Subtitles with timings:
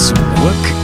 [0.00, 0.16] Zurück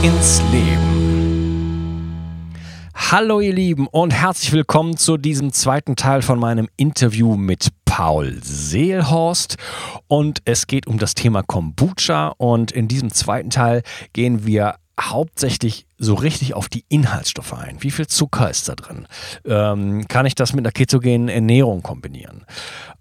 [0.03, 2.51] ins Leben.
[2.93, 8.37] Hallo ihr Lieben und herzlich willkommen zu diesem zweiten Teil von meinem Interview mit Paul
[8.43, 9.57] Seelhorst
[10.05, 13.81] und es geht um das Thema Kombucha und in diesem zweiten Teil
[14.13, 17.81] gehen wir hauptsächlich so richtig auf die Inhaltsstoffe ein.
[17.81, 19.07] Wie viel Zucker ist da drin?
[19.45, 22.45] Ähm, kann ich das mit einer ketogenen Ernährung kombinieren?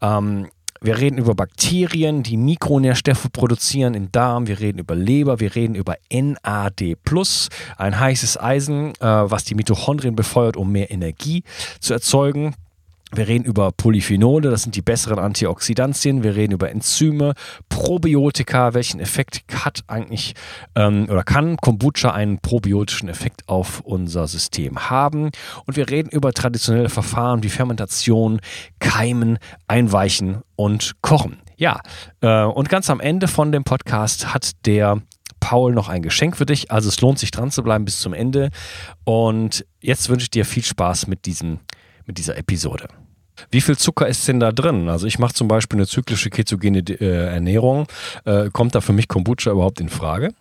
[0.01, 0.49] Ähm,
[0.81, 4.47] wir reden über Bakterien, die Mikronährstoffe produzieren im Darm.
[4.47, 5.41] Wir reden über Leber.
[5.41, 6.97] Wir reden über NAD+,
[7.77, 11.43] ein heißes Eisen, äh, was die Mitochondrien befeuert, um mehr Energie
[11.81, 12.55] zu erzeugen.
[13.13, 16.25] Wir reden über Polyphenole, das sind die besseren Antioxidantien.
[16.25, 17.35] Wir reden über Enzyme,
[17.69, 18.75] Probiotika.
[18.75, 20.35] Welchen Effekt hat eigentlich
[20.75, 25.31] ähm, oder kann Kombucha einen probiotischen Effekt auf unser System haben?
[25.67, 28.41] Und wir reden über traditionelle Verfahren wie Fermentation,
[28.81, 31.39] Keimen, Einweichen und Kochen.
[31.57, 31.81] Ja,
[32.23, 35.01] äh, und ganz am Ende von dem Podcast hat der
[35.39, 36.73] Paul noch ein Geschenk für dich.
[36.73, 38.51] Also es lohnt sich dran zu bleiben bis zum Ende.
[39.05, 41.61] Und jetzt wünsche ich dir viel Spaß mit diesem
[42.07, 42.89] mit dieser Episode.
[43.51, 44.89] Wie viel Zucker ist denn da drin?
[44.89, 47.87] Also ich mache zum Beispiel eine zyklische ketogene äh, Ernährung.
[48.25, 50.33] Äh, kommt da für mich Kombucha überhaupt in Frage?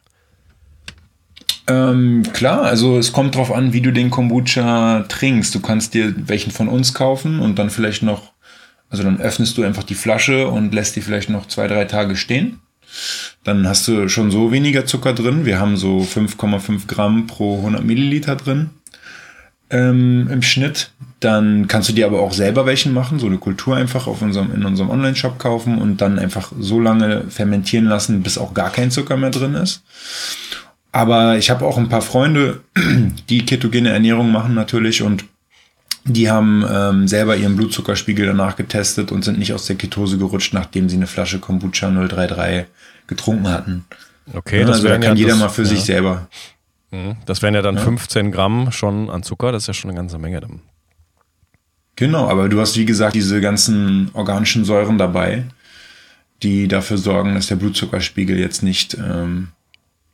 [1.68, 5.54] Ähm, klar, also es kommt drauf an, wie du den Kombucha trinkst.
[5.54, 8.34] Du kannst dir welchen von uns kaufen und dann vielleicht noch,
[8.90, 12.16] also dann öffnest du einfach die Flasche und lässt die vielleicht noch zwei, drei Tage
[12.16, 12.62] stehen.
[13.44, 15.46] Dann hast du schon so weniger Zucker drin.
[15.46, 18.70] Wir haben so 5,5 Gramm pro 100 Milliliter drin
[19.70, 20.92] ähm, im Schnitt.
[21.20, 24.54] Dann kannst du dir aber auch selber welchen machen, so eine Kultur einfach auf unserem,
[24.54, 28.92] in unserem Online-Shop kaufen und dann einfach so lange fermentieren lassen, bis auch gar kein
[28.92, 29.84] Zucker mehr drin ist.
[30.92, 32.62] Aber ich habe auch ein paar Freunde,
[33.30, 35.26] die ketogene Ernährung machen natürlich und
[36.08, 40.54] die haben ähm, selber ihren Blutzuckerspiegel danach getestet und sind nicht aus der Ketose gerutscht,
[40.54, 42.66] nachdem sie eine Flasche Kombucha 033
[43.08, 43.86] getrunken hatten.
[44.34, 45.70] Okay, ja, das also da kann ja jeder das, mal für ja.
[45.70, 46.28] sich selber.
[46.92, 47.18] Mhm.
[47.26, 47.82] Das wären ja dann Ja.
[47.82, 50.40] 15 Gramm schon an Zucker, das ist ja schon eine ganze Menge.
[50.42, 50.62] Dann.
[51.96, 55.46] Genau, aber du hast wie gesagt diese ganzen organischen Säuren dabei,
[56.44, 59.50] die dafür sorgen, dass der Blutzuckerspiegel jetzt nicht ähm,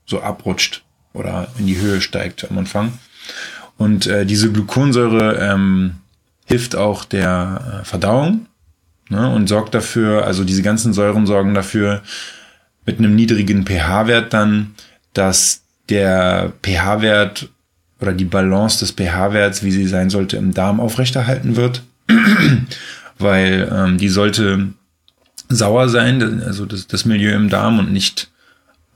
[0.06, 0.84] so abrutscht
[1.14, 2.94] oder in die Höhe steigt am Anfang.
[3.78, 5.96] Und äh, diese Gluconsäure ähm,
[6.46, 8.46] hilft auch der äh, Verdauung
[9.10, 12.04] ne, und sorgt dafür, also diese ganzen Säuren sorgen dafür,
[12.86, 14.76] mit einem niedrigen pH-Wert dann,
[15.14, 17.50] dass der pH-Wert
[18.00, 21.84] oder die Balance des pH-Werts, wie sie sein sollte, im Darm aufrechterhalten wird.
[23.20, 24.70] Weil ähm, die sollte
[25.50, 28.32] sauer sein, also das, das Milieu im Darm und nicht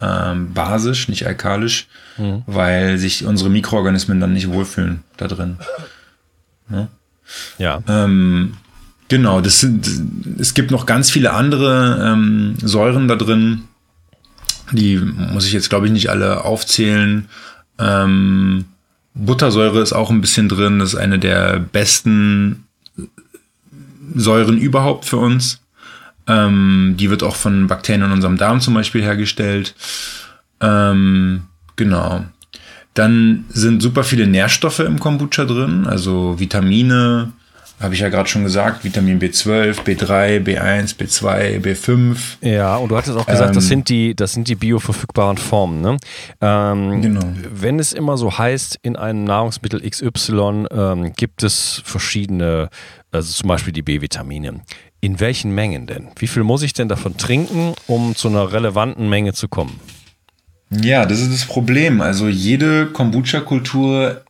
[0.02, 1.88] ähm, basisch, nicht alkalisch,
[2.48, 5.58] weil sich unsere Mikroorganismen dann nicht wohlfühlen da drin.
[7.58, 7.82] Ja.
[7.88, 8.58] Ähm,
[9.08, 9.88] genau, das sind,
[10.40, 13.64] es gibt noch ganz viele andere ähm, Säuren da drin.
[14.72, 17.28] Die muss ich jetzt, glaube ich, nicht alle aufzählen.
[17.78, 18.66] Ähm,
[19.14, 20.80] Buttersäure ist auch ein bisschen drin.
[20.80, 22.66] Das ist eine der besten
[24.16, 25.62] Säuren überhaupt für uns.
[26.28, 29.76] Ähm, die wird auch von Bakterien in unserem Darm zum Beispiel hergestellt.
[30.62, 31.44] Ähm,
[31.76, 32.26] genau.
[32.94, 37.34] Dann sind super viele Nährstoffe im Kombucha drin, also Vitamine,
[37.80, 42.18] habe ich ja gerade schon gesagt, Vitamin B12, B3, B1, B2, B5.
[42.42, 45.82] Ja, und du hattest auch gesagt, das Ähm, sind die, das sind die bioverfügbaren Formen.
[45.82, 45.98] Ne?
[46.42, 47.22] Ähm, Genau.
[47.54, 52.70] Wenn es immer so heißt, in einem Nahrungsmittel XY ähm, gibt es verschiedene,
[53.12, 54.62] also zum Beispiel die B-Vitamine.
[55.02, 56.08] In welchen Mengen denn?
[56.18, 59.80] Wie viel muss ich denn davon trinken, um zu einer relevanten Menge zu kommen?
[60.72, 62.02] Ja, das ist das Problem.
[62.02, 64.24] Also jede Kombucha-Kultur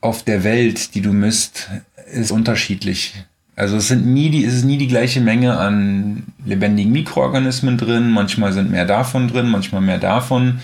[0.00, 1.70] auf der Welt, die du misst,
[2.10, 3.14] ist unterschiedlich.
[3.54, 8.10] Also es sind nie die, es ist nie die gleiche Menge an lebendigen Mikroorganismen drin.
[8.10, 10.60] Manchmal sind mehr davon drin, manchmal mehr davon.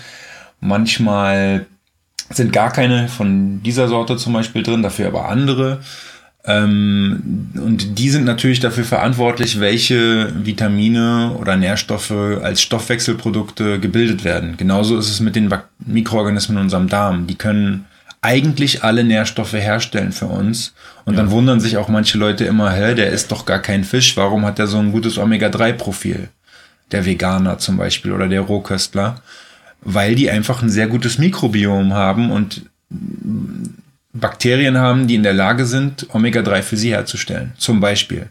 [0.59, 1.67] Manchmal
[2.31, 5.81] sind gar keine von dieser Sorte zum Beispiel drin, dafür aber andere.
[6.45, 14.55] Ähm, und die sind natürlich dafür verantwortlich, welche Vitamine oder Nährstoffe als Stoffwechselprodukte gebildet werden.
[14.57, 15.53] Genauso ist es mit den
[15.85, 17.27] Mikroorganismen in unserem Darm.
[17.27, 17.85] Die können
[18.21, 20.73] eigentlich alle Nährstoffe herstellen für uns.
[21.05, 24.17] Und dann wundern sich auch manche Leute immer, hä, der isst doch gar kein Fisch,
[24.17, 26.29] warum hat der so ein gutes Omega-3-Profil?
[26.91, 29.21] Der Veganer zum Beispiel oder der Rohköstler.
[29.81, 32.63] weil die einfach ein sehr gutes Mikrobiom haben und
[34.13, 38.27] Bakterien haben, die in der Lage sind, Omega-3 für sie herzustellen, zum Beispiel.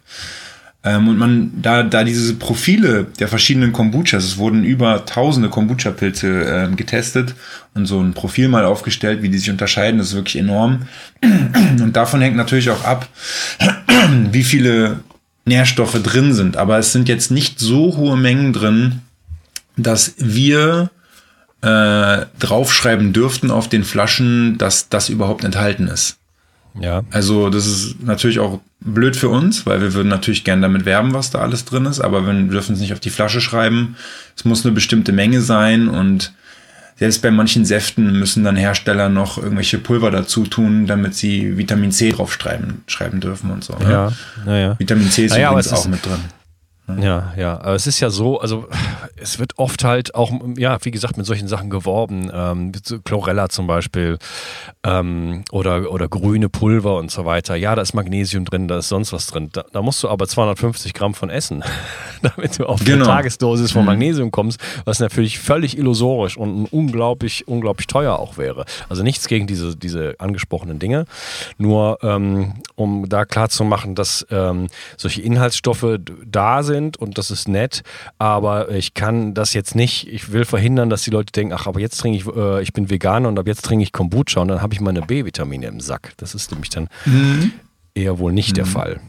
[0.88, 6.70] Ähm, und man, da, da diese Profile der verschiedenen Kombuchas, es wurden über tausende Kombucha-Pilze
[6.70, 7.34] äh, getestet
[7.74, 10.88] und so ein Profil mal aufgestellt, wie die sich unterscheiden, das ist wirklich enorm.
[11.22, 13.06] Und davon hängt natürlich auch ab,
[14.32, 15.00] wie viele
[15.44, 16.56] Nährstoffe drin sind.
[16.56, 19.00] Aber es sind jetzt nicht so hohe Mengen drin,
[19.76, 20.90] dass wir
[21.60, 26.16] äh, draufschreiben dürften auf den Flaschen, dass das überhaupt enthalten ist.
[26.80, 27.02] Ja.
[27.10, 31.12] Also das ist natürlich auch blöd für uns, weil wir würden natürlich gern damit werben,
[31.12, 33.96] was da alles drin ist, aber wir dürfen es nicht auf die Flasche schreiben.
[34.36, 36.32] Es muss eine bestimmte Menge sein und
[36.96, 41.92] selbst bei manchen Säften müssen dann Hersteller noch irgendwelche Pulver dazu tun, damit sie Vitamin
[41.92, 43.76] C draufschreiben schreiben dürfen und so.
[43.76, 43.90] Ne?
[43.90, 44.12] Ja,
[44.44, 44.76] naja.
[44.78, 46.18] Vitamin C ist naja, übrigens auch mit drin.
[46.96, 48.66] Ja, ja, aber es ist ja so, also
[49.16, 52.30] es wird oft halt auch, ja, wie gesagt, mit solchen Sachen geworben.
[52.32, 52.72] Ähm,
[53.04, 54.18] Chlorella zum Beispiel
[54.84, 57.56] ähm, oder, oder grüne Pulver und so weiter.
[57.56, 59.50] Ja, da ist Magnesium drin, da ist sonst was drin.
[59.52, 61.62] Da, da musst du aber 250 Gramm von essen,
[62.22, 63.04] damit du auf genau.
[63.04, 63.86] eine Tagesdosis von mhm.
[63.86, 68.64] Magnesium kommst, was natürlich völlig illusorisch und unglaublich, unglaublich teuer auch wäre.
[68.88, 71.04] Also nichts gegen diese, diese angesprochenen Dinge.
[71.58, 77.18] Nur ähm, um da klar zu machen, dass ähm, solche Inhaltsstoffe da sind sind und
[77.18, 77.82] das ist nett,
[78.18, 81.80] aber ich kann das jetzt nicht, ich will verhindern, dass die Leute denken, ach, aber
[81.80, 84.62] jetzt trinke ich, äh, ich bin Veganer und ab jetzt trinke ich Kombucha und dann
[84.62, 86.12] habe ich meine B-Vitamine im Sack.
[86.16, 87.52] Das ist nämlich dann mhm.
[87.94, 88.54] eher wohl nicht mhm.
[88.54, 89.00] der Fall.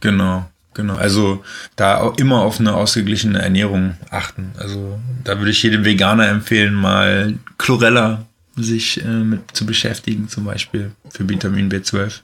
[0.00, 0.46] Genau.
[0.76, 1.44] Genau, also
[1.76, 4.50] da auch immer auf eine ausgeglichene Ernährung achten.
[4.58, 8.26] Also da würde ich jedem Veganer empfehlen, mal Chlorella
[8.56, 12.22] sich äh, mit zu beschäftigen, zum Beispiel für Vitamin B12.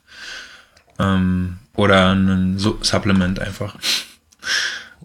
[0.99, 3.77] Ähm, oder ein Supplement einfach.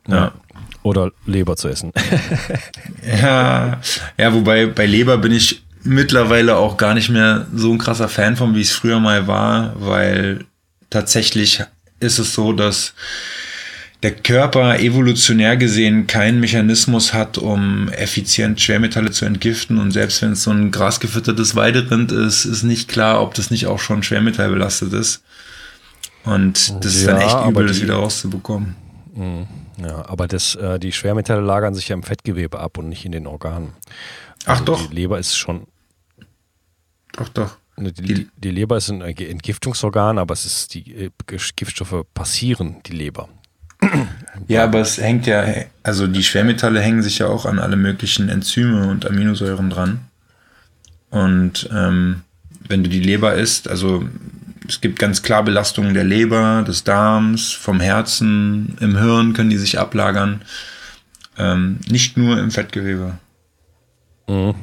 [0.07, 0.33] Ja.
[0.83, 1.91] Oder Leber zu essen.
[3.21, 3.81] ja,
[4.17, 8.35] ja, wobei bei Leber bin ich mittlerweile auch gar nicht mehr so ein krasser Fan
[8.35, 10.45] von, wie es früher mal war, weil
[10.89, 11.63] tatsächlich
[11.99, 12.93] ist es so, dass
[14.03, 19.79] der Körper evolutionär gesehen keinen Mechanismus hat, um effizient Schwermetalle zu entgiften.
[19.79, 23.65] Und selbst wenn es so ein grasgefüttertes Weiderind ist, ist nicht klar, ob das nicht
[23.65, 25.23] auch schon schwermetallbelastet ist.
[26.23, 28.75] Und das ist dann echt übel, das wieder rauszubekommen.
[29.15, 29.47] Mhm.
[29.77, 33.11] Ja, aber das, äh, die Schwermetalle lagern sich ja im Fettgewebe ab und nicht in
[33.13, 33.73] den Organen.
[34.45, 34.87] Also Ach doch.
[34.87, 35.67] Die Leber ist schon.
[37.13, 37.57] Doch, doch.
[37.77, 42.93] Ne, die, die, Leber ist ein Entgiftungsorgan, aber es ist die äh, Giftstoffe passieren die
[42.93, 43.29] Leber.
[44.47, 45.45] Ja, aber es hängt ja,
[45.81, 50.01] also die Schwermetalle hängen sich ja auch an alle möglichen Enzyme und Aminosäuren dran.
[51.09, 52.21] Und ähm,
[52.67, 54.03] wenn du die Leber isst, also
[54.67, 59.57] es gibt ganz klar Belastungen der Leber, des Darms, vom Herzen, im Hirn können die
[59.57, 60.41] sich ablagern.
[61.37, 63.17] Ähm, nicht nur im Fettgewebe.
[64.27, 64.55] Mhm.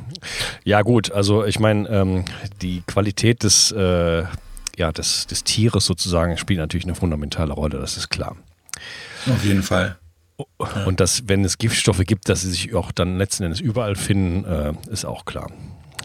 [0.65, 2.25] Ja, gut, also ich meine, ähm,
[2.61, 4.25] die Qualität des, äh,
[4.77, 8.37] ja, des, des Tieres sozusagen spielt natürlich eine fundamentale Rolle, das ist klar.
[9.27, 9.97] Auf jeden Fall.
[10.87, 14.45] Und dass, wenn es Giftstoffe gibt, dass sie sich auch dann letzten Endes überall finden,
[14.45, 15.51] äh, ist auch klar.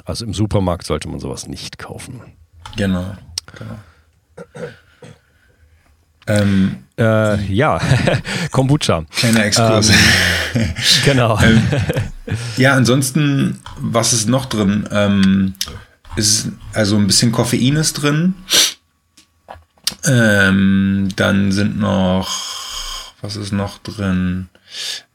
[0.05, 2.21] Also im Supermarkt sollte man sowas nicht kaufen.
[2.75, 3.15] Genau.
[3.55, 3.79] Genau.
[6.27, 7.79] Ähm, äh, ja,
[8.51, 9.05] Kombucha.
[9.15, 9.91] Kleiner Exkurs.
[10.53, 10.73] Ähm,
[11.05, 11.39] genau.
[11.43, 11.61] ähm,
[12.57, 14.87] ja, ansonsten, was ist noch drin?
[14.91, 15.53] Ähm,
[16.15, 18.35] ist also ein bisschen Koffein ist drin.
[20.05, 24.49] Ähm, dann sind noch, was ist noch drin?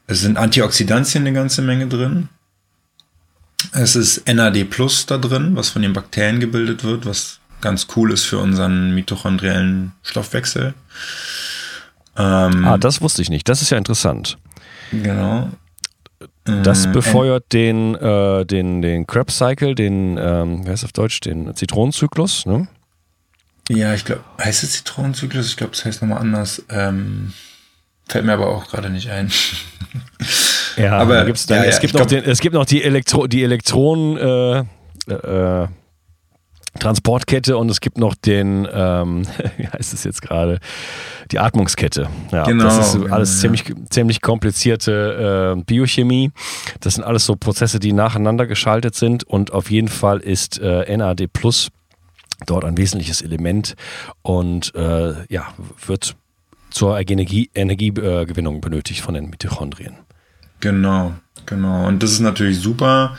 [0.07, 2.29] Es sind Antioxidantien eine ganze Menge drin.
[3.71, 8.11] Es ist NAD Plus da drin, was von den Bakterien gebildet wird, was ganz cool
[8.11, 10.75] ist für unseren mitochondriellen Stoffwechsel.
[12.15, 13.49] Ähm, ah, das wusste ich nicht.
[13.49, 14.37] Das ist ja interessant.
[14.91, 15.49] Genau.
[16.45, 21.21] Das äh, befeuert den, äh, den, den Krebs Cycle, den, ähm, wie heißt auf Deutsch,
[21.21, 22.67] den Zitronenzyklus, ne?
[23.69, 25.47] Ja, ich glaube, heißt es Zitronenzyklus?
[25.47, 26.63] Ich glaube, das heißt nochmal anders.
[26.69, 27.33] Ähm,
[28.07, 29.31] fällt mir aber auch gerade nicht ein.
[30.77, 33.41] ja, aber gibt's dann, ja, es, gibt noch den, es gibt noch die, Elektro, die
[33.41, 35.67] Elektronen, äh, äh,
[36.79, 39.23] Transportkette und es gibt noch den, ähm,
[39.57, 40.59] wie heißt es jetzt gerade,
[41.31, 42.07] die Atmungskette.
[42.31, 46.31] Ja, genau, das ist alles genau, ziemlich, ziemlich komplizierte äh, Biochemie.
[46.79, 50.95] Das sind alles so Prozesse, die nacheinander geschaltet sind und auf jeden Fall ist äh,
[50.95, 51.69] NAD Plus
[52.45, 53.75] dort ein wesentliches Element
[54.21, 55.53] und äh, ja,
[55.85, 56.15] wird
[56.71, 59.95] zur Energie, Energiegewinnung benötigt von den Mitochondrien.
[60.59, 61.13] Genau,
[61.45, 61.87] genau.
[61.87, 63.17] Und das ist natürlich super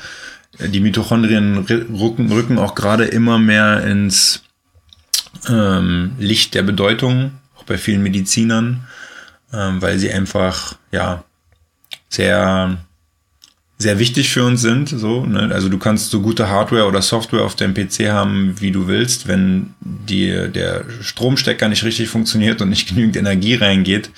[0.58, 4.42] die Mitochondrien rücken, rücken auch gerade immer mehr ins
[5.48, 8.86] ähm, Licht der Bedeutung, auch bei vielen Medizinern,
[9.52, 11.24] ähm, weil sie einfach ja
[12.08, 12.78] sehr
[13.76, 14.88] sehr wichtig für uns sind.
[14.88, 15.50] So, ne?
[15.52, 19.26] Also du kannst so gute Hardware oder Software auf deinem PC haben, wie du willst.
[19.26, 24.10] Wenn dir der Stromstecker nicht richtig funktioniert und nicht genügend Energie reingeht,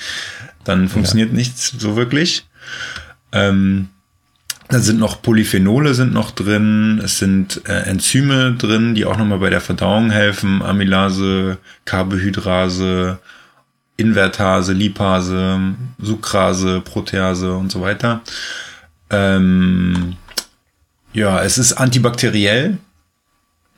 [0.64, 1.36] dann funktioniert ja.
[1.36, 2.46] nichts so wirklich.
[3.32, 3.88] Ähm,
[4.68, 9.38] da sind noch Polyphenole sind noch drin, es sind äh, Enzyme drin, die auch nochmal
[9.38, 13.18] bei der Verdauung helfen, Amylase, Carbohydrase,
[13.96, 15.60] Invertase, Lipase,
[15.98, 18.22] Sucrase, Protease und so weiter.
[19.10, 20.16] Ähm,
[21.12, 22.78] ja, es ist antibakteriell.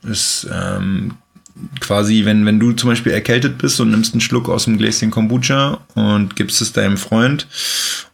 [0.03, 1.13] Es ähm,
[1.79, 5.11] quasi, wenn, wenn du zum Beispiel erkältet bist und nimmst einen Schluck aus dem Gläschen
[5.11, 7.47] Kombucha und gibst es deinem Freund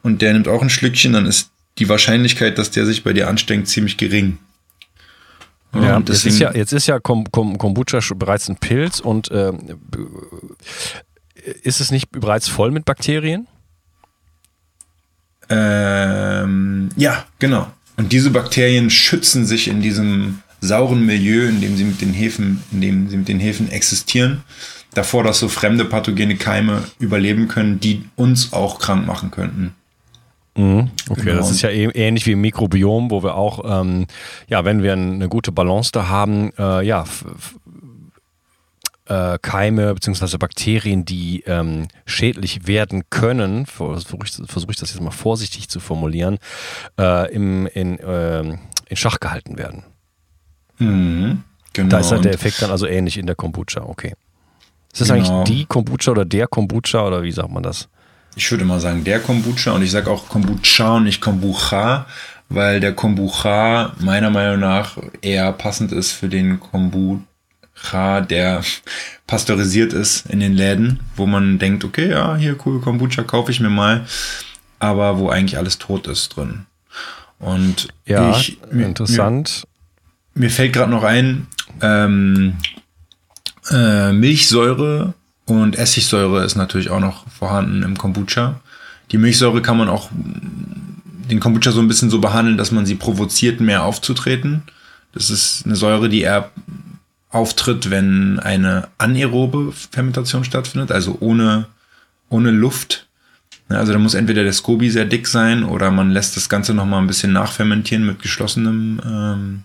[0.03, 3.27] und der nimmt auch ein Schlückchen, dann ist die Wahrscheinlichkeit, dass der sich bei dir
[3.27, 4.38] anstrengt, ziemlich gering.
[5.74, 9.51] Ja, und jetzt ist ja, jetzt ist ja Kombucha bereits ein Pilz und äh,
[11.63, 13.48] ist es nicht bereits voll mit Bakterien?
[15.50, 17.67] Ähm, ja, genau.
[17.98, 22.63] Und diese Bakterien schützen sich in diesem sauren Milieu, in dem sie mit den Hefen,
[22.72, 24.44] in dem sie mit den Hefen existieren,
[24.94, 29.75] davor, dass so fremde pathogene Keime überleben können, die uns auch krank machen könnten.
[30.57, 30.89] Mhm.
[31.09, 31.38] Okay, genau.
[31.38, 34.07] das ist ja ähnlich wie im Mikrobiom, wo wir auch, ähm,
[34.47, 37.03] ja, wenn wir eine gute Balance da haben, äh, ja,
[39.07, 40.38] äh, Keime bzw.
[40.38, 45.79] Bakterien, die ähm, schädlich werden können, versuche ich, versuch ich, das jetzt mal vorsichtig zu
[45.79, 46.39] formulieren,
[47.00, 49.83] äh, im, in, äh, in Schach gehalten werden.
[50.77, 51.43] Mhm,
[51.74, 51.89] genau.
[51.89, 54.13] Da ist halt der Effekt dann also ähnlich in der Kombucha, okay.
[54.91, 55.41] Ist das genau.
[55.41, 57.89] eigentlich die Kombucha oder der Kombucha oder wie sagt man das?
[58.36, 62.06] Ich würde mal sagen der Kombucha und ich sage auch Kombucha und nicht Kombucha,
[62.50, 68.62] weil der Kombucha meiner Meinung nach eher passend ist für den Kombucha, der
[69.27, 73.60] pasteurisiert ist in den Läden, wo man denkt, okay, ja, hier cool Kombucha kaufe ich
[73.60, 74.06] mir mal,
[74.80, 76.65] aber wo eigentlich alles tot ist drin.
[77.39, 79.65] Und ja, ich, interessant.
[80.34, 81.48] Mir, mir fällt gerade noch ein,
[81.82, 82.58] ähm,
[83.72, 85.13] äh, Milchsäure
[85.46, 88.60] und Essigsäure ist natürlich auch noch vorhanden im Kombucha.
[89.12, 92.96] Die Milchsäure kann man auch den Kombucha so ein bisschen so behandeln, dass man sie
[92.96, 94.64] provoziert, mehr aufzutreten.
[95.14, 96.52] Das ist eine Säure, die eher
[97.30, 101.66] auftritt, wenn eine anaerobe Fermentation stattfindet, also ohne,
[102.30, 103.08] ohne Luft.
[103.68, 107.02] Also da muss entweder der Scoby sehr dick sein oder man lässt das Ganze nochmal
[107.02, 109.64] ein bisschen nachfermentieren mit geschlossenem,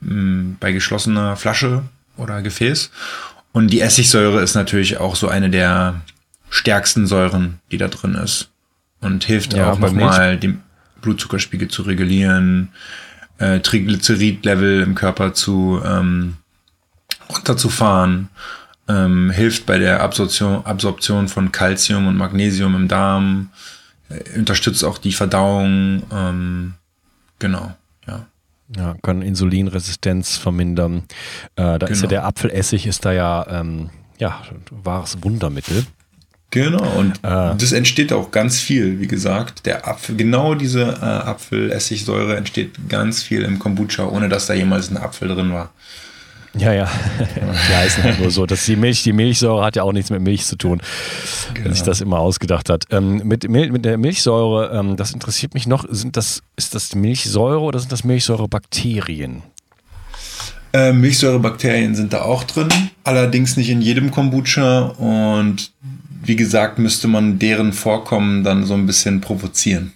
[0.00, 1.82] ähm, bei geschlossener Flasche
[2.16, 2.90] oder Gefäß.
[3.56, 6.02] Und die Essigsäure ist natürlich auch so eine der
[6.50, 8.50] stärksten Säuren, die da drin ist.
[9.00, 10.60] Und hilft ja, auch nochmal, den
[11.00, 12.68] Blutzuckerspiegel zu regulieren,
[13.38, 16.36] äh, Triglycerid-Level im Körper zu ähm,
[17.30, 18.28] runterzufahren,
[18.88, 23.48] ähm, hilft bei der Absorption, Absorption von Calcium und Magnesium im Darm,
[24.10, 26.74] äh, unterstützt auch die Verdauung, ähm,
[27.38, 27.74] genau.
[28.06, 28.26] Ja,
[29.02, 31.04] können Insulinresistenz vermindern.
[31.56, 31.90] Äh, da genau.
[31.92, 32.08] ist ja genau.
[32.08, 35.86] der Apfelessig ist da ja, ähm, ja, wahres Wundermittel.
[36.50, 39.66] Genau, und äh, das entsteht auch ganz viel, wie gesagt.
[39.66, 44.90] Der Apfel, genau diese äh, Apfelessigsäure entsteht ganz viel im Kombucha, ohne dass da jemals
[44.90, 45.72] ein Apfel drin war.
[46.58, 46.90] Ja, ja.
[47.18, 48.46] die heißen halt nur so.
[48.46, 50.80] Dass die Milch, die Milchsäure hat ja auch nichts mit Milch zu tun,
[51.52, 51.66] genau.
[51.66, 52.84] wenn sich das immer ausgedacht hat.
[52.90, 57.60] Ähm, mit, mit der Milchsäure, ähm, das interessiert mich noch, sind das, ist das Milchsäure
[57.60, 59.42] oder sind das Milchsäurebakterien?
[60.72, 62.68] Äh, Milchsäurebakterien sind da auch drin,
[63.04, 65.72] allerdings nicht in jedem Kombucha und
[66.22, 69.92] wie gesagt, müsste man deren Vorkommen dann so ein bisschen provozieren.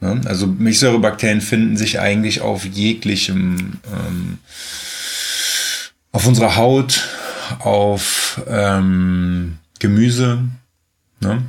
[0.00, 0.20] Ne?
[0.24, 4.38] Also Milchsäurebakterien finden sich eigentlich auf jeglichem ähm,
[6.12, 7.08] auf unserer Haut,
[7.58, 10.44] auf ähm, Gemüse.
[11.20, 11.42] Ne?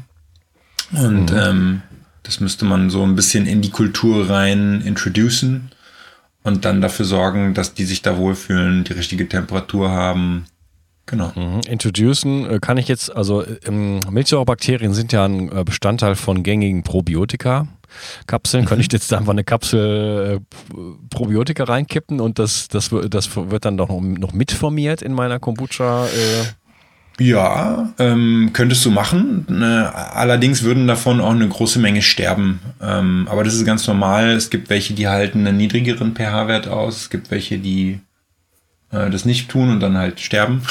[0.91, 1.37] Und mhm.
[1.37, 1.81] ähm,
[2.23, 5.71] das müsste man so ein bisschen in die Kultur rein introducen
[6.43, 10.45] und dann dafür sorgen, dass die sich da wohlfühlen, die richtige Temperatur haben.
[11.05, 11.33] Genau.
[11.35, 11.61] Mhm.
[11.67, 16.83] Introducen äh, kann ich jetzt, also ähm, Milchsäurebakterien sind ja ein äh, Bestandteil von gängigen
[16.83, 17.67] Probiotika.
[18.27, 20.75] Kapseln, könnte ich jetzt einfach eine Kapsel äh,
[21.09, 26.05] Probiotika reinkippen und das, das, das wird dann doch noch, mitformiert in meiner Kombucha.
[26.07, 27.23] Äh.
[27.23, 29.45] Ja, ähm, könntest du machen.
[29.49, 32.59] Äh, allerdings würden davon auch eine große Menge sterben.
[32.81, 34.31] Ähm, aber das ist ganz normal.
[34.31, 36.97] Es gibt welche, die halten einen niedrigeren pH-Wert aus.
[36.97, 37.99] Es gibt welche, die
[38.91, 40.63] äh, das nicht tun und dann halt sterben.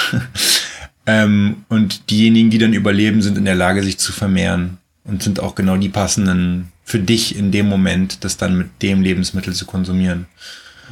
[1.07, 5.41] ähm, und diejenigen, die dann überleben, sind in der Lage, sich zu vermehren und sind
[5.41, 9.65] auch genau die passenden für dich in dem Moment, das dann mit dem Lebensmittel zu
[9.65, 10.27] konsumieren.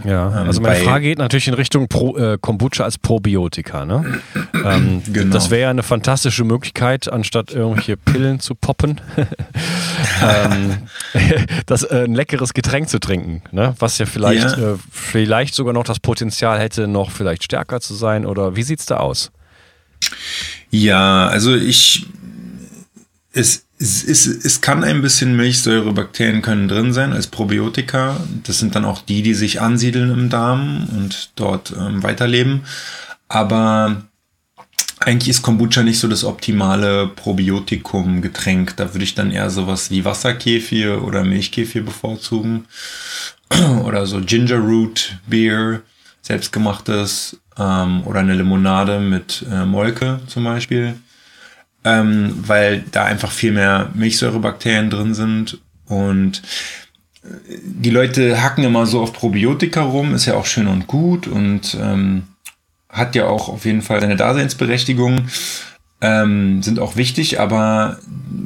[0.03, 3.85] Ja, ähm, also meine Frage geht natürlich in Richtung Pro, äh, Kombucha als Probiotika.
[3.85, 4.23] Ne?
[4.65, 5.35] ähm, genau.
[5.35, 8.99] Das wäre ja eine fantastische Möglichkeit, anstatt irgendwelche Pillen zu poppen,
[10.23, 10.89] ähm,
[11.67, 13.75] das, äh, ein leckeres Getränk zu trinken, ne?
[13.79, 14.73] was ja vielleicht, ja.
[14.73, 18.25] Äh, vielleicht sogar noch das Potenzial hätte, noch vielleicht stärker zu sein.
[18.25, 19.33] Oder wie sieht es da aus?
[20.71, 22.07] Ja, also ich
[23.35, 28.21] es, es, es, es kann ein bisschen Milchsäurebakterien können drin sein als Probiotika.
[28.45, 32.63] Das sind dann auch die, die sich ansiedeln im Darm und dort ähm, weiterleben.
[33.29, 34.03] Aber
[34.99, 38.77] eigentlich ist Kombucha nicht so das optimale Probiotikum-Getränk.
[38.77, 42.67] Da würde ich dann eher sowas wie Wasserkefir oder Milchkefir bevorzugen.
[43.85, 45.81] oder so Ginger Root Beer,
[46.21, 47.41] selbstgemachtes.
[47.59, 50.97] Ähm, oder eine Limonade mit äh, Molke zum Beispiel
[51.85, 56.43] ähm, weil da einfach viel mehr Milchsäurebakterien drin sind und
[57.25, 57.29] äh,
[57.63, 61.77] die Leute hacken immer so auf Probiotika rum, ist ja auch schön und gut und
[61.81, 62.25] ähm,
[62.89, 65.29] hat ja auch auf jeden Fall seine Daseinsberechtigung,
[66.01, 67.99] ähm, sind auch wichtig, aber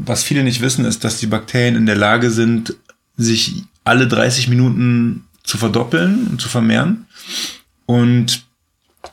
[0.04, 2.76] was viele nicht wissen, ist, dass die Bakterien in der Lage sind,
[3.16, 7.06] sich alle 30 Minuten zu verdoppeln und zu vermehren.
[7.86, 8.44] Und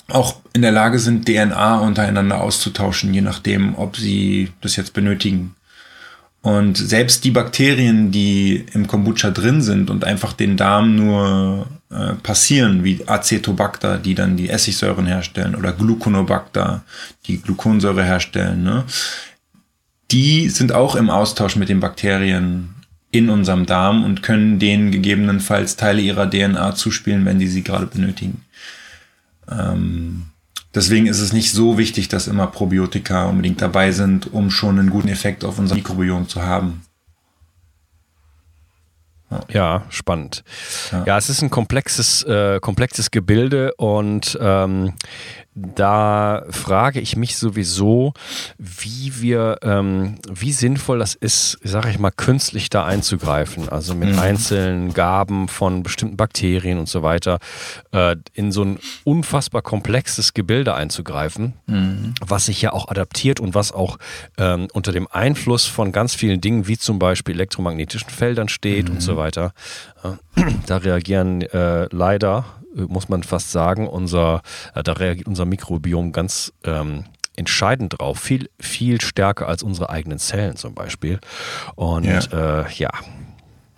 [0.07, 5.55] auch in der Lage sind, DNA untereinander auszutauschen, je nachdem, ob sie das jetzt benötigen.
[6.41, 12.13] Und selbst die Bakterien, die im Kombucha drin sind und einfach den Darm nur äh,
[12.15, 16.83] passieren, wie Acetobacter, die dann die Essigsäuren herstellen, oder Gluconobacter,
[17.27, 18.85] die Gluconsäure herstellen, ne?
[20.09, 22.75] die sind auch im Austausch mit den Bakterien
[23.11, 27.85] in unserem Darm und können denen gegebenenfalls Teile ihrer DNA zuspielen, wenn die sie gerade
[27.85, 28.43] benötigen.
[29.49, 30.20] Ähm,
[30.73, 34.89] deswegen ist es nicht so wichtig, dass immer Probiotika unbedingt dabei sind, um schon einen
[34.89, 36.83] guten Effekt auf unser Mikrobiom zu haben.
[39.49, 40.43] Ja, spannend.
[40.91, 41.03] Ja.
[41.05, 41.17] ja.
[41.17, 44.93] es ist ein komplexes, äh, komplexes Gebilde und ähm,
[45.53, 48.13] da frage ich mich sowieso,
[48.57, 54.13] wie wir, ähm, wie sinnvoll das ist, sage ich mal, künstlich da einzugreifen, also mit
[54.13, 54.19] mhm.
[54.19, 57.39] einzelnen Gaben von bestimmten Bakterien und so weiter,
[57.91, 62.13] äh, in so ein unfassbar komplexes Gebilde einzugreifen, mhm.
[62.25, 63.97] was sich ja auch adaptiert und was auch
[64.37, 68.95] ähm, unter dem Einfluss von ganz vielen Dingen, wie zum Beispiel elektromagnetischen Feldern steht mhm.
[68.95, 69.53] und so weiter.
[70.03, 74.41] Äh, da reagieren äh, leider muss man fast sagen, unser,
[74.75, 77.05] äh, da reagiert unser Mikrobiom ganz ähm,
[77.35, 81.19] entscheidend drauf, viel, viel stärker als unsere eigenen Zellen zum Beispiel.
[81.75, 82.61] Und ja.
[82.61, 82.89] Äh, ja.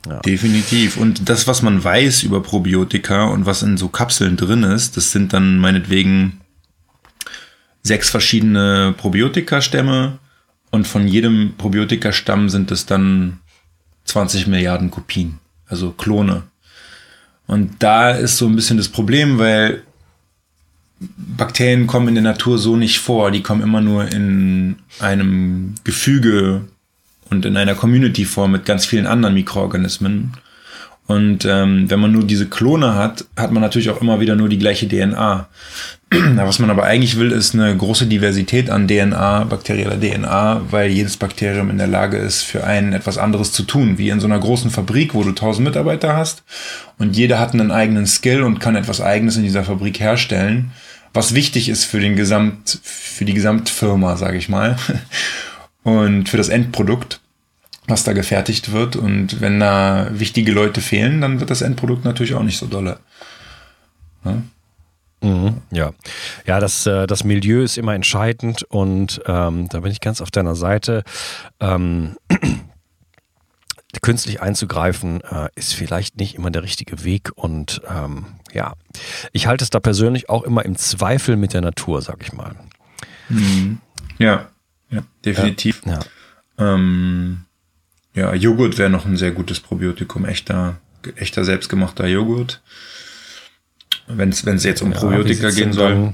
[0.07, 0.19] ja.
[0.21, 0.97] Definitiv.
[0.97, 5.11] Und das, was man weiß über Probiotika und was in so Kapseln drin ist, das
[5.11, 6.41] sind dann meinetwegen
[7.83, 10.19] sechs verschiedene Probiotika-Stämme
[10.71, 13.39] und von jedem Probiotika-Stamm sind es dann
[14.05, 16.43] 20 Milliarden Kopien, also Klone.
[17.47, 19.83] Und da ist so ein bisschen das Problem, weil
[20.99, 23.31] Bakterien kommen in der Natur so nicht vor.
[23.31, 26.65] Die kommen immer nur in einem Gefüge
[27.29, 30.33] und in einer Community vor mit ganz vielen anderen Mikroorganismen.
[31.05, 34.47] Und ähm, wenn man nur diese Klone hat, hat man natürlich auch immer wieder nur
[34.47, 35.47] die gleiche DNA.
[36.35, 41.17] Was man aber eigentlich will, ist eine große Diversität an DNA, bakterieller DNA, weil jedes
[41.17, 44.39] Bakterium in der Lage ist, für einen etwas anderes zu tun, wie in so einer
[44.39, 46.43] großen Fabrik, wo du tausend Mitarbeiter hast
[46.99, 50.71] und jeder hat einen eigenen Skill und kann etwas Eigenes in dieser Fabrik herstellen,
[51.13, 54.77] was wichtig ist für den Gesamt, für die Gesamtfirma, sage ich mal,
[55.83, 57.19] und für das Endprodukt
[57.87, 58.95] was da gefertigt wird.
[58.95, 62.99] Und wenn da wichtige Leute fehlen, dann wird das Endprodukt natürlich auch nicht so dolle.
[64.25, 64.41] Ja?
[65.21, 65.93] Mhm, ja,
[66.45, 70.31] ja, das, äh, das Milieu ist immer entscheidend und ähm, da bin ich ganz auf
[70.31, 71.03] deiner Seite.
[71.61, 72.17] Ähm,
[74.01, 78.73] künstlich einzugreifen äh, ist vielleicht nicht immer der richtige Weg und ähm, ja,
[79.31, 82.55] ich halte es da persönlich auch immer im Zweifel mit der Natur, sag ich mal.
[83.29, 83.79] Mhm.
[84.17, 84.49] Ja,
[84.89, 85.83] ja, definitiv.
[85.85, 85.99] Ja,
[86.59, 86.73] ja.
[86.73, 87.45] Ähm,
[88.15, 90.77] ja, Joghurt wäre noch ein sehr gutes Probiotikum, echter,
[91.15, 92.61] echter selbstgemachter Joghurt.
[94.07, 96.13] Wenn es jetzt um ja, Probiotika gehen soll.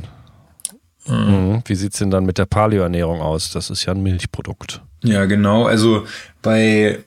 [1.05, 1.63] Dann, mhm.
[1.65, 3.51] Wie sieht es denn dann mit der Paleoernährung aus?
[3.51, 4.81] Das ist ja ein Milchprodukt.
[5.03, 5.65] Ja, genau.
[5.65, 6.05] Also
[6.41, 7.03] bei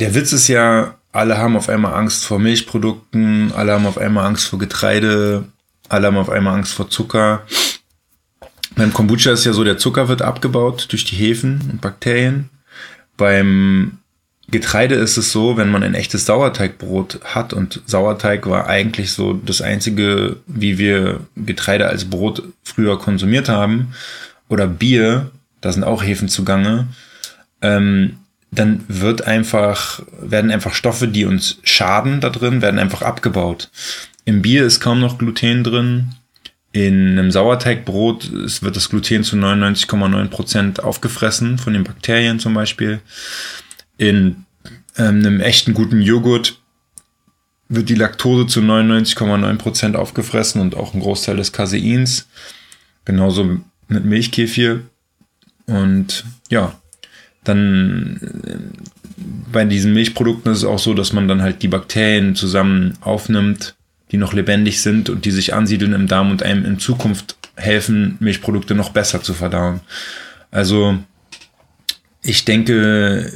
[0.00, 4.26] der Witz ist ja, alle haben auf einmal Angst vor Milchprodukten, alle haben auf einmal
[4.26, 5.44] Angst vor Getreide,
[5.88, 7.46] alle haben auf einmal Angst vor Zucker.
[8.76, 12.50] Beim Kombucha ist ja so, der Zucker wird abgebaut durch die Hefen und Bakterien.
[13.16, 13.98] Beim
[14.48, 19.32] Getreide ist es so, wenn man ein echtes Sauerteigbrot hat und Sauerteig war eigentlich so
[19.32, 23.94] das einzige, wie wir Getreide als Brot früher konsumiert haben,
[24.48, 26.88] oder Bier, da sind auch Hefen zugange,
[27.62, 28.18] ähm,
[28.50, 33.70] dann wird einfach, werden einfach Stoffe, die uns schaden da drin, werden einfach abgebaut.
[34.24, 36.10] Im Bier ist kaum noch Gluten drin.
[36.74, 43.00] In einem Sauerteigbrot wird das Gluten zu 99,9% aufgefressen von den Bakterien zum Beispiel.
[43.96, 44.44] In
[44.96, 46.58] ähm, einem echten guten Joghurt
[47.68, 52.26] wird die Laktose zu 99,9% aufgefressen und auch ein Großteil des Caseins.
[53.04, 54.80] Genauso mit Milchkefir.
[55.66, 56.74] Und ja,
[57.44, 62.34] dann äh, bei diesen Milchprodukten ist es auch so, dass man dann halt die Bakterien
[62.34, 63.76] zusammen aufnimmt,
[64.14, 68.16] die noch lebendig sind und die sich ansiedeln im Darm und einem in Zukunft helfen,
[68.20, 69.80] Milchprodukte noch besser zu verdauen.
[70.52, 70.96] Also
[72.22, 73.28] ich denke,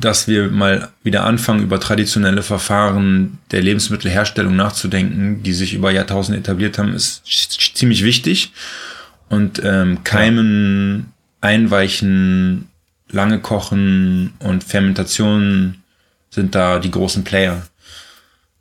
[0.00, 6.40] dass wir mal wieder anfangen, über traditionelle Verfahren der Lebensmittelherstellung nachzudenken, die sich über Jahrtausende
[6.40, 7.22] etabliert haben, ist
[7.76, 8.50] ziemlich wichtig.
[9.28, 12.66] Und ähm, Keimen, Einweichen,
[13.12, 15.76] lange Kochen und Fermentation
[16.30, 17.62] sind da die großen Player.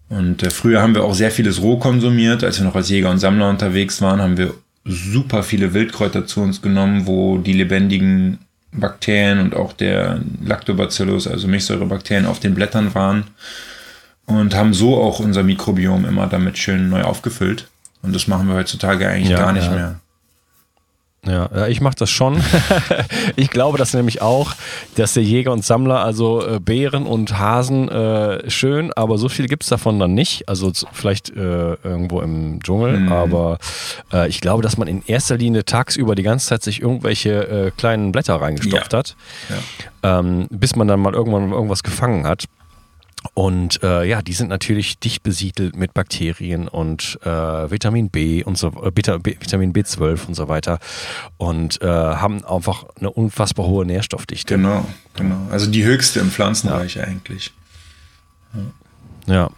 [0.10, 2.44] Und äh, früher haben wir auch sehr vieles roh konsumiert.
[2.44, 4.54] Als wir noch als Jäger und Sammler unterwegs waren, haben wir
[4.86, 8.40] super viele Wildkräuter zu uns genommen, wo die lebendigen
[8.72, 13.24] Bakterien und auch der Lactobacillus, also Milchsäurebakterien, auf den Blättern waren
[14.26, 17.68] und haben so auch unser Mikrobiom immer damit schön neu aufgefüllt.
[18.02, 19.72] Und das machen wir heutzutage eigentlich ja, gar nicht ja.
[19.72, 20.00] mehr.
[21.28, 22.42] Ja, ich mache das schon.
[23.36, 24.54] ich glaube das nämlich auch,
[24.96, 29.48] dass der Jäger und Sammler, also äh, Bären und Hasen, äh, schön, aber so viel
[29.48, 30.48] gibt es davon dann nicht.
[30.48, 33.12] Also vielleicht äh, irgendwo im Dschungel, mhm.
[33.12, 33.58] aber
[34.14, 37.72] äh, ich glaube, dass man in erster Linie tagsüber die ganze Zeit sich irgendwelche äh,
[37.72, 39.00] kleinen Blätter reingestopft ja.
[39.00, 39.16] hat,
[40.04, 40.20] ja.
[40.20, 42.46] ähm, bis man dann mal irgendwann irgendwas gefangen hat.
[43.34, 48.58] Und äh, ja, die sind natürlich dicht besiedelt mit Bakterien und äh, Vitamin B und
[48.58, 50.80] so äh, Vitamin B12 und so weiter
[51.38, 54.56] und äh, haben einfach eine unfassbar hohe Nährstoffdichte.
[54.56, 54.86] Genau,
[55.16, 55.48] genau.
[55.50, 57.04] Also die höchste im Pflanzenreich ja.
[57.04, 57.52] eigentlich.
[59.28, 59.34] Ja.
[59.34, 59.50] ja,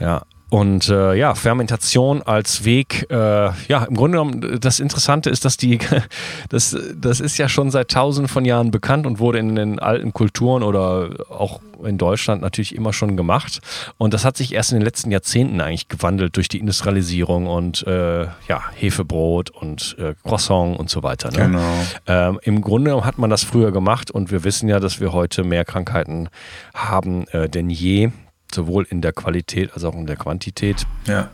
[0.00, 0.22] ja.
[0.50, 5.58] Und äh, ja, Fermentation als Weg, äh, ja, im Grunde genommen, das Interessante ist, dass
[5.58, 5.78] die,
[6.48, 10.12] das, das ist ja schon seit tausenden von Jahren bekannt und wurde in den alten
[10.12, 13.60] Kulturen oder auch in Deutschland natürlich immer schon gemacht.
[13.98, 17.86] Und das hat sich erst in den letzten Jahrzehnten eigentlich gewandelt durch die Industrialisierung und
[17.86, 21.30] äh, ja, Hefebrot und äh, Croissant und so weiter.
[21.30, 21.38] Ne?
[21.38, 21.74] Genau.
[22.06, 25.44] Ähm, Im Grunde hat man das früher gemacht und wir wissen ja, dass wir heute
[25.44, 26.30] mehr Krankheiten
[26.74, 28.10] haben äh, denn je
[28.54, 30.86] sowohl in der Qualität als auch in der Quantität.
[31.06, 31.30] Ja.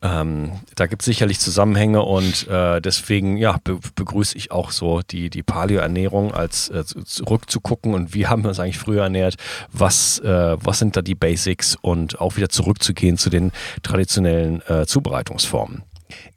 [0.00, 5.00] Ähm, da gibt es sicherlich Zusammenhänge und äh, deswegen ja, be begrüße ich auch so
[5.00, 9.34] die, die Paleo-Ernährung als äh, zurückzugucken und wie haben wir uns eigentlich früher ernährt,
[9.72, 13.50] was, äh, was sind da die Basics und auch wieder zurückzugehen zu den
[13.82, 15.82] traditionellen äh, Zubereitungsformen.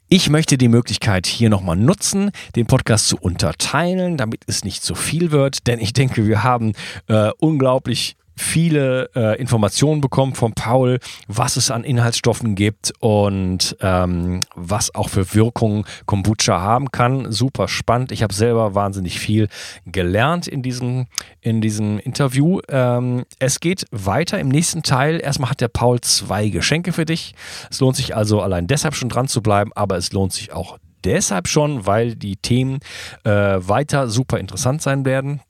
[0.08, 4.96] Ich möchte die Möglichkeit hier nochmal nutzen, den Podcast zu unterteilen, damit es nicht zu
[4.96, 6.72] viel wird, denn ich denke, wir haben
[7.06, 14.40] äh, unglaublich viele äh, Informationen bekommen von Paul, was es an Inhaltsstoffen gibt und ähm,
[14.54, 17.30] was auch für Wirkungen Kombucha haben kann.
[17.30, 18.12] Super spannend.
[18.12, 19.48] Ich habe selber wahnsinnig viel
[19.86, 21.06] gelernt in diesem,
[21.40, 22.60] in diesem Interview.
[22.68, 25.20] Ähm, es geht weiter im nächsten Teil.
[25.20, 27.34] Erstmal hat der Paul zwei Geschenke für dich.
[27.70, 30.78] Es lohnt sich also allein deshalb schon dran zu bleiben, aber es lohnt sich auch
[31.04, 32.78] deshalb schon, weil die Themen
[33.24, 35.40] äh, weiter super interessant sein werden.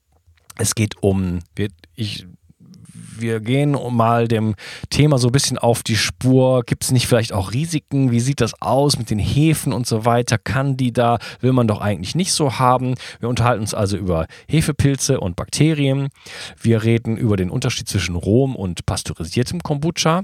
[0.55, 1.39] Es geht um,
[1.95, 2.27] ich
[3.19, 4.55] wir gehen mal dem
[4.89, 6.63] Thema so ein bisschen auf die Spur.
[6.63, 8.11] Gibt es nicht vielleicht auch Risiken?
[8.11, 10.37] Wie sieht das aus mit den Hefen und so weiter?
[10.37, 12.95] Kann die da, will man doch eigentlich nicht so haben.
[13.19, 16.09] Wir unterhalten uns also über Hefepilze und Bakterien.
[16.61, 20.23] Wir reden über den Unterschied zwischen rohem und pasteurisiertem Kombucha.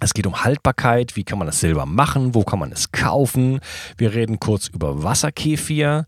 [0.00, 3.58] Es geht um Haltbarkeit, wie kann man das selber machen, wo kann man es kaufen.
[3.96, 6.06] Wir reden kurz über Wasserkefir.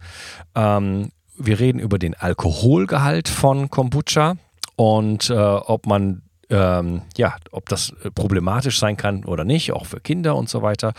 [0.55, 4.37] Ähm, wir reden über den Alkoholgehalt von Kombucha
[4.81, 10.01] und äh, ob man ähm, ja, ob das problematisch sein kann oder nicht, auch für
[10.01, 10.95] Kinder und so weiter.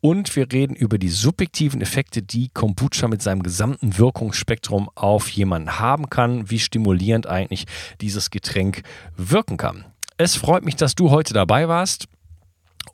[0.00, 5.78] Und wir reden über die subjektiven Effekte, die Kombucha mit seinem gesamten Wirkungsspektrum auf jemanden
[5.78, 7.66] haben kann, wie stimulierend eigentlich
[8.00, 8.80] dieses Getränk
[9.14, 9.84] wirken kann.
[10.16, 12.08] Es freut mich, dass du heute dabei warst.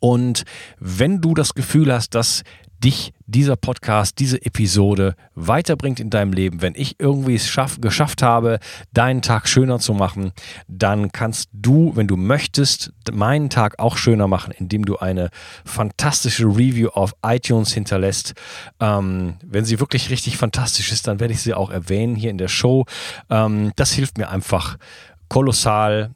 [0.00, 0.44] Und
[0.78, 2.42] wenn du das Gefühl hast, dass
[2.84, 8.22] dich dieser Podcast, diese Episode weiterbringt in deinem Leben, wenn ich irgendwie es schaff, geschafft
[8.22, 8.58] habe,
[8.92, 10.32] deinen Tag schöner zu machen,
[10.68, 15.30] dann kannst du, wenn du möchtest, meinen Tag auch schöner machen, indem du eine
[15.64, 18.34] fantastische Review auf iTunes hinterlässt.
[18.80, 22.38] Ähm, wenn sie wirklich richtig fantastisch ist, dann werde ich sie auch erwähnen hier in
[22.38, 22.84] der Show.
[23.30, 24.76] Ähm, das hilft mir einfach
[25.28, 26.14] kolossal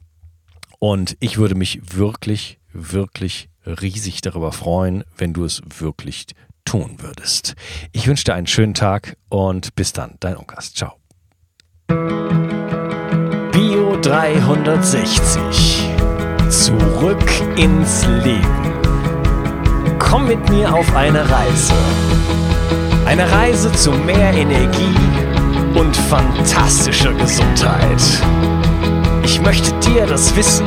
[0.78, 6.26] und ich würde mich wirklich, wirklich riesig darüber freuen, wenn du es wirklich
[6.64, 7.54] tun würdest.
[7.92, 10.74] Ich wünsche dir einen schönen Tag und bis dann, dein Unkas.
[10.74, 10.92] Ciao.
[13.52, 15.88] Bio 360.
[16.50, 18.78] Zurück ins Leben.
[19.98, 21.74] Komm mit mir auf eine Reise.
[23.06, 24.94] Eine Reise zu mehr Energie
[25.74, 28.02] und fantastischer Gesundheit.
[29.24, 30.66] Ich möchte dir das Wissen